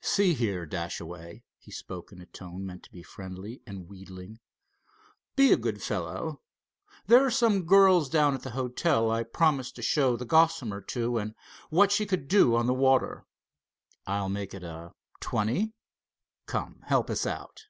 "See 0.00 0.32
here, 0.32 0.64
Dashaway," 0.64 1.42
he 1.58 1.70
spoke, 1.70 2.10
in 2.10 2.18
a 2.22 2.24
tone 2.24 2.64
meant 2.64 2.82
to 2.84 2.90
be 2.90 3.02
friendly 3.02 3.60
and 3.66 3.86
wheedling; 3.86 4.40
"be 5.36 5.52
a 5.52 5.58
good 5.58 5.82
fellow. 5.82 6.40
There 7.08 7.22
are 7.22 7.30
some 7.30 7.66
girls 7.66 8.08
down 8.08 8.32
at 8.32 8.40
the 8.40 8.52
hotel 8.52 9.10
I 9.10 9.22
promised 9.22 9.76
to 9.76 9.82
show 9.82 10.16
the 10.16 10.24
Gossamer 10.24 10.80
to, 10.80 11.18
and 11.18 11.34
what 11.68 11.92
she 11.92 12.06
could 12.06 12.26
do 12.26 12.56
on 12.56 12.66
the 12.66 12.72
water. 12.72 13.26
I'll 14.06 14.30
make 14.30 14.54
it 14.54 14.64
a 14.64 14.94
twenty. 15.20 15.74
Come, 16.46 16.80
help 16.86 17.10
us 17.10 17.26
out." 17.26 17.66